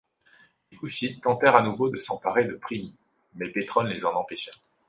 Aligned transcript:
Les 0.71 0.77
Koushites 0.79 1.21
tentèrent 1.21 1.55
à 1.55 1.61
nouveau 1.61 1.89
de 1.89 1.99
s'emparer 1.99 2.45
de 2.45 2.55
Primis, 2.55 2.95
mais 3.35 3.49
Pétrone 3.51 3.89
les 3.89 4.03
en 4.03 4.15
empêcha. 4.15 4.49